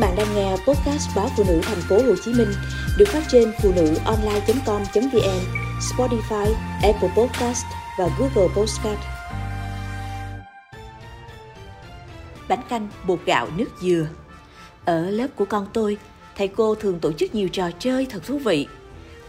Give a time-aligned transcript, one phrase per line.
[0.00, 2.52] bạn đang nghe podcast báo phụ nữ thành phố Hồ Chí Minh
[2.98, 5.40] được phát trên phụ nữ online.com.vn,
[5.80, 7.64] Spotify, Apple Podcast
[7.98, 9.00] và Google Podcast.
[12.48, 14.06] Bánh canh bột gạo nước dừa.
[14.84, 15.96] Ở lớp của con tôi,
[16.36, 18.66] thầy cô thường tổ chức nhiều trò chơi thật thú vị.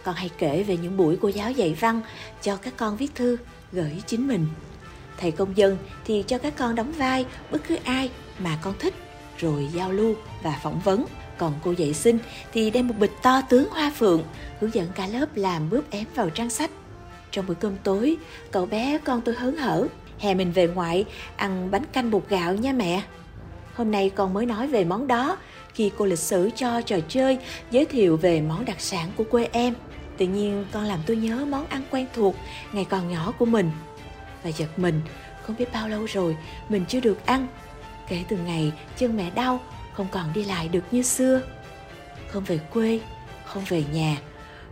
[0.04, 2.02] Con hay kể về những buổi cô giáo dạy văn
[2.42, 3.38] cho các con viết thư
[3.72, 4.48] gửi chính mình.
[5.18, 8.10] Thầy công dân thì cho các con đóng vai bất cứ ai
[8.40, 8.94] mà con thích
[9.42, 11.06] rồi giao lưu và phỏng vấn.
[11.38, 12.18] Còn cô dạy sinh
[12.54, 14.24] thì đem một bịch to tướng hoa phượng,
[14.60, 16.72] hướng dẫn cả lớp làm bướp ém vào trang sách.
[17.32, 18.18] Trong bữa cơm tối,
[18.52, 19.88] cậu bé con tôi hớn hở.
[20.20, 23.04] Hè mình về ngoại, ăn bánh canh bột gạo nha mẹ.
[23.76, 25.38] Hôm nay con mới nói về món đó
[25.74, 27.38] khi cô lịch sử cho trò chơi
[27.72, 29.74] giới thiệu về món đặc sản của quê em.
[30.18, 32.36] Tự nhiên con làm tôi nhớ món ăn quen thuộc
[32.72, 33.72] ngày còn nhỏ của mình.
[34.44, 35.02] Và giật mình,
[35.46, 36.38] không biết bao lâu rồi
[36.70, 37.48] mình chưa được ăn
[38.12, 39.60] Kể từ ngày chân mẹ đau,
[39.94, 41.42] không còn đi lại được như xưa.
[42.28, 43.00] Không về quê,
[43.46, 44.18] không về nhà.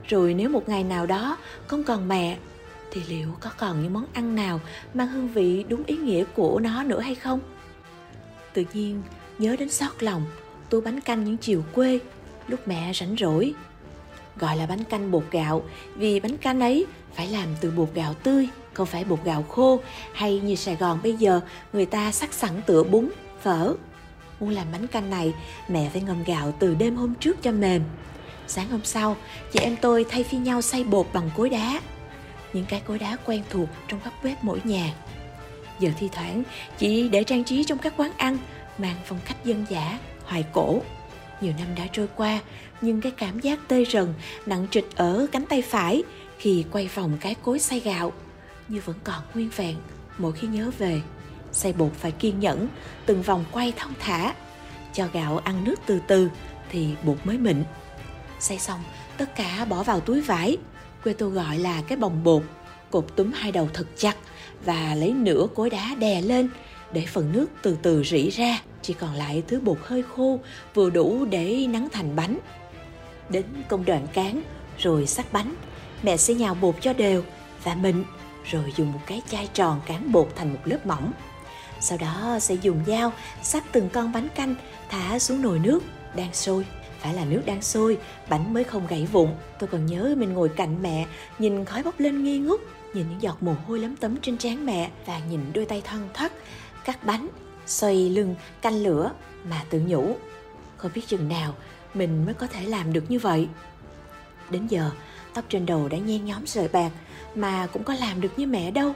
[0.08, 2.38] Rồi nếu một ngày nào đó không còn mẹ,
[2.92, 4.60] thì liệu có còn những món ăn nào
[4.94, 7.40] mang hương vị đúng ý nghĩa của nó nữa hay không?
[8.54, 9.02] Tự nhiên
[9.38, 10.26] nhớ đến xót lòng,
[10.70, 12.00] tô bánh canh những chiều quê,
[12.48, 13.54] lúc mẹ rảnh rỗi.
[14.36, 15.64] Gọi là bánh canh bột gạo
[15.96, 19.80] vì bánh canh ấy phải làm từ bột gạo tươi, không phải bột gạo khô
[20.14, 21.42] hay như Sài Gòn bây giờ
[21.74, 23.10] người ta sắc sẵn tựa bún
[23.44, 23.74] phở.
[24.40, 25.34] Muốn làm bánh canh này,
[25.68, 27.82] mẹ phải ngâm gạo từ đêm hôm trước cho mềm.
[28.48, 29.18] Sáng hôm sau,
[29.52, 31.82] chị em tôi thay phiên nhau xay bột bằng cối đá.
[32.54, 34.94] Những cái cối đá quen thuộc trong các bếp mỗi nhà.
[35.80, 36.44] Giờ thi thoảng,
[36.78, 38.38] chị để trang trí trong các quán ăn,
[38.78, 40.82] mang phong cách dân dã, hoài cổ.
[41.42, 42.40] Nhiều năm đã trôi qua,
[42.82, 44.14] nhưng cái cảm giác tê rần,
[44.46, 46.04] nặng trịch ở cánh tay phải
[46.38, 48.14] khi quay vòng cái cối xay gạo
[48.68, 49.76] như vẫn còn nguyên vẹn
[50.18, 51.02] mỗi khi nhớ về
[51.52, 52.68] xay bột phải kiên nhẫn,
[53.06, 54.34] từng vòng quay thong thả.
[54.94, 56.30] Cho gạo ăn nước từ từ
[56.70, 57.64] thì bột mới mịn.
[58.40, 58.80] Xay xong,
[59.18, 60.58] tất cả bỏ vào túi vải.
[61.04, 62.44] Quê tôi gọi là cái bồng bột,
[62.92, 64.16] cột túm hai đầu thật chặt
[64.66, 66.50] và lấy nửa cối đá đè lên
[66.94, 68.62] để phần nước từ từ rỉ ra.
[68.82, 70.40] Chỉ còn lại thứ bột hơi khô
[70.74, 72.40] vừa đủ để nắng thành bánh.
[73.30, 74.42] Đến công đoạn cán,
[74.78, 75.56] rồi sắc bánh.
[76.04, 77.24] Mẹ sẽ nhào bột cho đều
[77.64, 78.04] và mịn,
[78.52, 81.12] rồi dùng một cái chai tròn cán bột thành một lớp mỏng
[81.82, 84.56] sau đó sẽ dùng dao sắc từng con bánh canh
[84.90, 85.80] thả xuống nồi nước
[86.16, 86.66] đang sôi.
[87.00, 87.98] Phải là nước đang sôi,
[88.30, 89.30] bánh mới không gãy vụn.
[89.60, 91.06] Tôi còn nhớ mình ngồi cạnh mẹ,
[91.40, 92.62] nhìn khói bốc lên nghi ngút,
[92.94, 96.10] nhìn những giọt mồ hôi lấm tấm trên trán mẹ và nhìn đôi tay thoăn
[96.14, 96.32] thoắt,
[96.86, 97.28] cắt bánh,
[97.66, 99.12] xoay lưng, canh lửa
[99.50, 100.16] mà tự nhủ.
[100.78, 101.54] Không biết chừng nào
[101.94, 103.48] mình mới có thể làm được như vậy.
[104.50, 104.92] Đến giờ,
[105.34, 106.92] tóc trên đầu đã nhen nhóm sợi bạc
[107.36, 108.94] mà cũng có làm được như mẹ đâu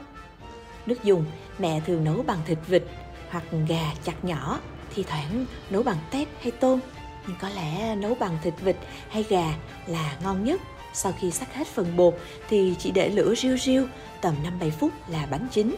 [0.86, 1.24] nước dùng,
[1.58, 2.82] mẹ thường nấu bằng thịt vịt
[3.30, 4.60] hoặc gà chặt nhỏ,
[4.94, 6.80] thi thoảng nấu bằng tép hay tôm.
[7.26, 8.76] Nhưng có lẽ nấu bằng thịt vịt
[9.08, 9.54] hay gà
[9.86, 10.60] là ngon nhất.
[10.92, 12.14] Sau khi sắc hết phần bột
[12.48, 13.86] thì chỉ để lửa riu riu
[14.20, 15.76] tầm 5-7 phút là bánh chín.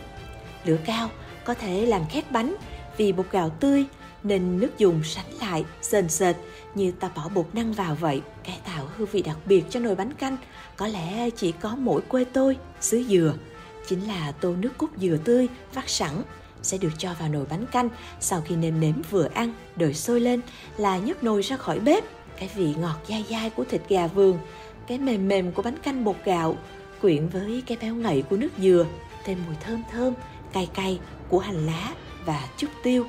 [0.65, 1.11] Lửa cao,
[1.44, 2.56] có thể làm khét bánh
[2.97, 3.84] vì bột gạo tươi
[4.23, 6.37] nên nước dùng sánh lại, sền sệt
[6.75, 8.23] như ta bỏ bột năng vào vậy.
[8.44, 10.37] Cải tạo hương vị đặc biệt cho nồi bánh canh,
[10.77, 13.34] có lẽ chỉ có mỗi quê tôi, xứ dừa
[13.87, 16.23] chính là tô nước cốt dừa tươi vắt sẵn,
[16.63, 17.89] sẽ được cho vào nồi bánh canh
[18.21, 20.41] sau khi nêm nếm vừa ăn, đợi sôi lên,
[20.77, 22.05] là nhấc nồi ra khỏi bếp.
[22.39, 24.39] Cái vị ngọt dai dai của thịt gà vườn,
[24.87, 26.57] cái mềm mềm của bánh canh bột gạo,
[27.01, 28.87] quyện với cái béo ngậy của nước dừa,
[29.25, 30.15] thêm mùi thơm thơm,
[30.53, 33.07] cay cay của hành lá và chút tiêu.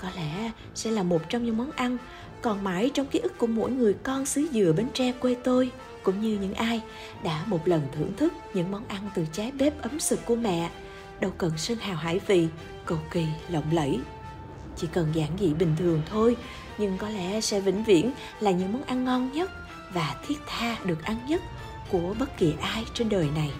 [0.00, 1.98] Có lẽ sẽ là một trong những món ăn
[2.42, 5.70] còn mãi trong ký ức của mỗi người con xứ dừa Bến Tre quê tôi,
[6.02, 6.80] cũng như những ai
[7.24, 10.70] đã một lần thưởng thức những món ăn từ trái bếp ấm sực của mẹ,
[11.20, 12.48] đâu cần sơn hào hải vị,
[12.84, 14.00] cầu kỳ, lộng lẫy.
[14.76, 16.36] Chỉ cần giản dị bình thường thôi,
[16.78, 19.50] nhưng có lẽ sẽ vĩnh viễn là những món ăn ngon nhất
[19.92, 21.42] và thiết tha được ăn nhất
[21.90, 23.50] của bất kỳ ai trên đời này.